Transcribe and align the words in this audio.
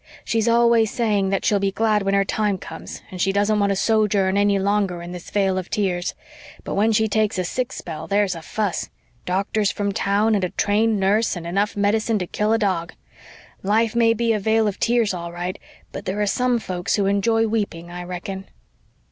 She's 0.25 0.47
always 0.47 0.89
saying 0.89 1.29
that 1.29 1.45
she'll 1.45 1.59
be 1.59 1.71
glad 1.71 2.01
when 2.01 2.15
her 2.15 2.25
time 2.25 2.57
comes, 2.57 3.03
and 3.11 3.21
she 3.21 3.31
doesn't 3.31 3.59
want 3.59 3.69
to 3.69 3.75
sojourn 3.75 4.35
any 4.35 4.57
longer 4.57 4.99
in 5.03 5.11
this 5.11 5.29
vale 5.29 5.59
of 5.59 5.69
tears. 5.69 6.15
But 6.63 6.73
when 6.73 6.91
she 6.91 7.07
takes 7.07 7.37
a 7.37 7.43
sick 7.43 7.71
spell 7.71 8.07
there's 8.07 8.33
a 8.33 8.41
fuss! 8.41 8.89
Doctors 9.27 9.69
from 9.69 9.91
town, 9.91 10.33
and 10.33 10.43
a 10.43 10.49
trained 10.49 10.99
nurse, 10.99 11.35
and 11.35 11.45
enough 11.45 11.77
medicine 11.77 12.17
to 12.17 12.25
kill 12.25 12.51
a 12.51 12.57
dog. 12.57 12.93
Life 13.61 13.95
may 13.95 14.15
be 14.15 14.33
a 14.33 14.39
vale 14.39 14.67
of 14.67 14.79
tears, 14.79 15.13
all 15.13 15.31
right, 15.31 15.59
but 15.91 16.05
there 16.05 16.19
are 16.19 16.25
some 16.25 16.57
folks 16.57 16.95
who 16.95 17.05
enjoy 17.05 17.45
weeping, 17.45 17.91
I 17.91 18.03
reckon." 18.03 18.45